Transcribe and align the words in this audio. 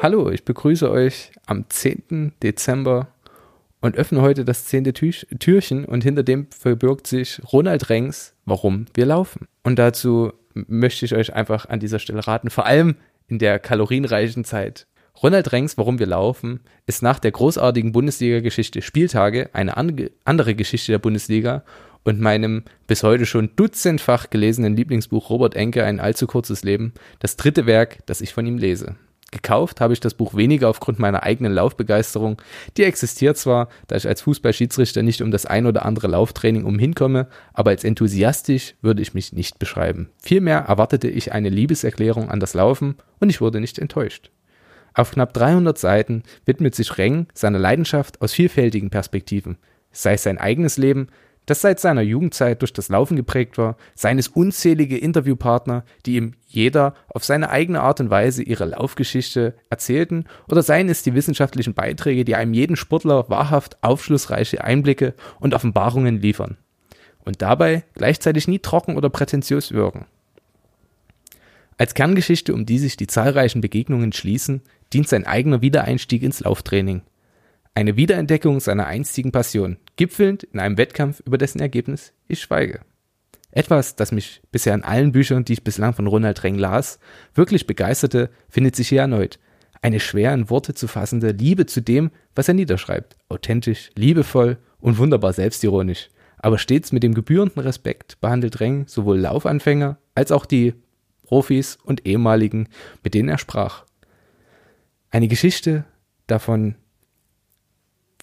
Hallo, 0.00 0.30
ich 0.30 0.44
begrüße 0.44 0.88
euch 0.88 1.32
am 1.46 1.64
10. 1.68 2.34
Dezember 2.40 3.08
und 3.80 3.96
öffne 3.96 4.22
heute 4.22 4.44
das 4.44 4.64
zehnte 4.64 4.92
Türchen 4.92 5.84
und 5.84 6.04
hinter 6.04 6.22
dem 6.22 6.46
verbirgt 6.56 7.08
sich 7.08 7.40
Ronald 7.52 7.90
Rengs, 7.90 8.32
warum 8.44 8.86
wir 8.94 9.06
laufen. 9.06 9.48
Und 9.64 9.76
dazu 9.80 10.32
möchte 10.54 11.04
ich 11.04 11.16
euch 11.16 11.34
einfach 11.34 11.68
an 11.68 11.80
dieser 11.80 11.98
Stelle 11.98 12.24
raten, 12.24 12.48
vor 12.48 12.64
allem 12.64 12.94
in 13.26 13.40
der 13.40 13.58
kalorienreichen 13.58 14.44
Zeit. 14.44 14.86
Ronald 15.20 15.50
Rengs, 15.50 15.76
warum 15.76 15.98
wir 15.98 16.06
laufen, 16.06 16.60
ist 16.86 17.02
nach 17.02 17.18
der 17.18 17.32
großartigen 17.32 17.90
Bundesliga-Geschichte 17.90 18.82
Spieltage 18.82 19.50
eine 19.52 19.76
andere 19.76 20.54
Geschichte 20.54 20.92
der 20.92 21.00
Bundesliga 21.00 21.64
und 22.04 22.20
meinem 22.20 22.62
bis 22.86 23.02
heute 23.02 23.26
schon 23.26 23.50
dutzendfach 23.56 24.30
gelesenen 24.30 24.76
Lieblingsbuch 24.76 25.28
Robert 25.28 25.56
Enke 25.56 25.82
ein 25.82 25.98
allzu 25.98 26.28
kurzes 26.28 26.62
Leben 26.62 26.92
das 27.18 27.36
dritte 27.36 27.66
Werk, 27.66 27.98
das 28.06 28.20
ich 28.20 28.32
von 28.32 28.46
ihm 28.46 28.58
lese. 28.58 28.94
Gekauft 29.30 29.82
habe 29.82 29.92
ich 29.92 30.00
das 30.00 30.14
Buch 30.14 30.34
weniger 30.34 30.70
aufgrund 30.70 30.98
meiner 30.98 31.22
eigenen 31.22 31.52
Laufbegeisterung. 31.52 32.40
Die 32.78 32.84
existiert 32.84 33.36
zwar, 33.36 33.68
da 33.86 33.96
ich 33.96 34.08
als 34.08 34.22
Fußballschiedsrichter 34.22 35.02
nicht 35.02 35.20
um 35.20 35.30
das 35.30 35.44
ein 35.44 35.66
oder 35.66 35.84
andere 35.84 36.08
Lauftraining 36.08 36.64
umhinkomme, 36.64 37.28
aber 37.52 37.70
als 37.70 37.84
enthusiastisch 37.84 38.74
würde 38.80 39.02
ich 39.02 39.12
mich 39.12 39.34
nicht 39.34 39.58
beschreiben. 39.58 40.08
Vielmehr 40.22 40.60
erwartete 40.60 41.08
ich 41.08 41.32
eine 41.32 41.50
Liebeserklärung 41.50 42.30
an 42.30 42.40
das 42.40 42.54
Laufen 42.54 42.96
und 43.20 43.28
ich 43.28 43.42
wurde 43.42 43.60
nicht 43.60 43.78
enttäuscht. 43.78 44.30
Auf 44.94 45.10
knapp 45.10 45.34
300 45.34 45.76
Seiten 45.76 46.22
widmet 46.46 46.74
sich 46.74 46.96
Reng 46.96 47.26
seiner 47.34 47.58
Leidenschaft 47.58 48.22
aus 48.22 48.32
vielfältigen 48.32 48.88
Perspektiven, 48.88 49.58
sei 49.92 50.14
es 50.14 50.22
sein 50.22 50.38
eigenes 50.38 50.78
Leben, 50.78 51.08
das 51.48 51.62
seit 51.62 51.80
seiner 51.80 52.02
Jugendzeit 52.02 52.60
durch 52.60 52.74
das 52.74 52.90
Laufen 52.90 53.16
geprägt 53.16 53.56
war, 53.56 53.78
seines 53.94 54.28
unzählige 54.28 54.98
Interviewpartner, 54.98 55.82
die 56.04 56.16
ihm 56.16 56.34
jeder 56.46 56.94
auf 57.08 57.24
seine 57.24 57.48
eigene 57.48 57.80
Art 57.80 58.00
und 58.00 58.10
Weise 58.10 58.42
ihre 58.42 58.66
Laufgeschichte 58.66 59.54
erzählten, 59.70 60.26
oder 60.50 60.62
seien 60.62 60.90
es 60.90 61.02
die 61.02 61.14
wissenschaftlichen 61.14 61.72
Beiträge, 61.72 62.26
die 62.26 62.34
einem 62.34 62.52
jeden 62.52 62.76
Sportler 62.76 63.30
wahrhaft 63.30 63.82
aufschlussreiche 63.82 64.62
Einblicke 64.62 65.14
und 65.40 65.54
Offenbarungen 65.54 66.20
liefern 66.20 66.58
und 67.24 67.40
dabei 67.40 67.84
gleichzeitig 67.94 68.46
nie 68.46 68.58
trocken 68.58 68.96
oder 68.96 69.08
prätentiös 69.08 69.72
wirken. 69.72 70.04
Als 71.78 71.94
Kerngeschichte, 71.94 72.52
um 72.52 72.66
die 72.66 72.78
sich 72.78 72.98
die 72.98 73.06
zahlreichen 73.06 73.62
Begegnungen 73.62 74.12
schließen, 74.12 74.60
dient 74.92 75.08
sein 75.08 75.26
eigener 75.26 75.62
Wiedereinstieg 75.62 76.22
ins 76.22 76.40
Lauftraining– 76.40 77.00
eine 77.78 77.96
Wiederentdeckung 77.96 78.58
seiner 78.58 78.88
einstigen 78.88 79.30
Passion, 79.30 79.76
gipfelnd 79.94 80.42
in 80.42 80.58
einem 80.58 80.78
Wettkampf, 80.78 81.20
über 81.24 81.38
dessen 81.38 81.60
Ergebnis 81.60 82.12
ich 82.26 82.40
schweige. 82.40 82.80
Etwas, 83.52 83.94
das 83.94 84.10
mich 84.10 84.42
bisher 84.50 84.74
in 84.74 84.82
allen 84.82 85.12
Büchern, 85.12 85.44
die 85.44 85.52
ich 85.52 85.62
bislang 85.62 85.94
von 85.94 86.08
Ronald 86.08 86.42
Reng 86.42 86.58
las, 86.58 86.98
wirklich 87.34 87.68
begeisterte, 87.68 88.30
findet 88.48 88.74
sich 88.74 88.88
hier 88.88 89.02
erneut. 89.02 89.38
Eine 89.80 90.00
schwer 90.00 90.34
in 90.34 90.50
Worte 90.50 90.74
zu 90.74 90.88
fassende 90.88 91.30
Liebe 91.30 91.66
zu 91.66 91.80
dem, 91.80 92.10
was 92.34 92.48
er 92.48 92.54
niederschreibt. 92.54 93.16
Authentisch, 93.28 93.90
liebevoll 93.94 94.58
und 94.80 94.98
wunderbar 94.98 95.32
selbstironisch. 95.32 96.08
Aber 96.36 96.58
stets 96.58 96.90
mit 96.90 97.04
dem 97.04 97.14
gebührenden 97.14 97.62
Respekt 97.62 98.20
behandelt 98.20 98.58
Reng 98.58 98.88
sowohl 98.88 99.20
Laufanfänger 99.20 99.98
als 100.16 100.32
auch 100.32 100.46
die 100.46 100.74
Profis 101.22 101.78
und 101.84 102.06
ehemaligen, 102.06 102.68
mit 103.04 103.14
denen 103.14 103.28
er 103.28 103.38
sprach. 103.38 103.84
Eine 105.10 105.28
Geschichte 105.28 105.84
davon, 106.26 106.74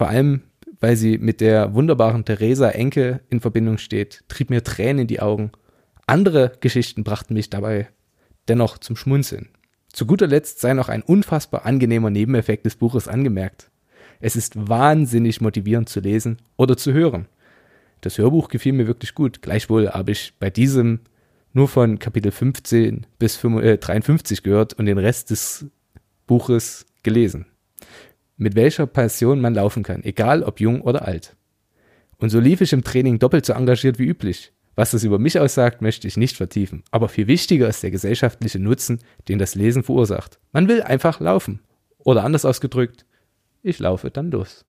vor 0.00 0.08
allem, 0.08 0.40
weil 0.80 0.96
sie 0.96 1.18
mit 1.18 1.42
der 1.42 1.74
wunderbaren 1.74 2.24
Theresa 2.24 2.70
Enke 2.70 3.20
in 3.28 3.40
Verbindung 3.40 3.76
steht, 3.76 4.24
trieb 4.28 4.48
mir 4.48 4.64
Tränen 4.64 5.00
in 5.00 5.08
die 5.08 5.20
Augen. 5.20 5.52
Andere 6.06 6.52
Geschichten 6.60 7.04
brachten 7.04 7.34
mich 7.34 7.50
dabei 7.50 7.90
dennoch 8.48 8.78
zum 8.78 8.96
Schmunzeln. 8.96 9.50
Zu 9.92 10.06
guter 10.06 10.26
Letzt 10.26 10.58
sei 10.58 10.72
noch 10.72 10.88
ein 10.88 11.02
unfassbar 11.02 11.66
angenehmer 11.66 12.08
Nebeneffekt 12.08 12.64
des 12.64 12.76
Buches 12.76 13.08
angemerkt. 13.08 13.70
Es 14.20 14.36
ist 14.36 14.70
wahnsinnig 14.70 15.42
motivierend 15.42 15.90
zu 15.90 16.00
lesen 16.00 16.38
oder 16.56 16.78
zu 16.78 16.94
hören. 16.94 17.26
Das 18.00 18.16
Hörbuch 18.16 18.48
gefiel 18.48 18.72
mir 18.72 18.86
wirklich 18.86 19.14
gut. 19.14 19.42
Gleichwohl 19.42 19.90
habe 19.90 20.12
ich 20.12 20.32
bei 20.40 20.48
diesem 20.48 21.00
nur 21.52 21.68
von 21.68 21.98
Kapitel 21.98 22.32
15 22.32 23.06
bis 23.18 23.38
53 23.38 24.38
äh, 24.38 24.40
gehört 24.40 24.72
und 24.72 24.86
den 24.86 24.96
Rest 24.96 25.28
des 25.28 25.66
Buches 26.26 26.86
gelesen 27.02 27.44
mit 28.40 28.54
welcher 28.54 28.86
Passion 28.86 29.40
man 29.40 29.54
laufen 29.54 29.82
kann, 29.82 30.02
egal 30.02 30.42
ob 30.42 30.60
jung 30.60 30.80
oder 30.80 31.06
alt. 31.06 31.36
Und 32.16 32.30
so 32.30 32.40
lief 32.40 32.60
ich 32.62 32.72
im 32.72 32.82
Training 32.82 33.18
doppelt 33.18 33.44
so 33.44 33.52
engagiert 33.52 33.98
wie 33.98 34.06
üblich. 34.06 34.52
Was 34.76 34.92
das 34.92 35.04
über 35.04 35.18
mich 35.18 35.38
aussagt, 35.38 35.82
möchte 35.82 36.08
ich 36.08 36.16
nicht 36.16 36.36
vertiefen. 36.36 36.82
Aber 36.90 37.08
viel 37.08 37.26
wichtiger 37.26 37.68
ist 37.68 37.82
der 37.82 37.90
gesellschaftliche 37.90 38.58
Nutzen, 38.58 39.00
den 39.28 39.38
das 39.38 39.54
Lesen 39.54 39.82
verursacht. 39.82 40.38
Man 40.52 40.68
will 40.68 40.82
einfach 40.82 41.20
laufen. 41.20 41.60
Oder 41.98 42.24
anders 42.24 42.46
ausgedrückt, 42.46 43.04
ich 43.62 43.78
laufe 43.78 44.10
dann 44.10 44.30
los. 44.30 44.58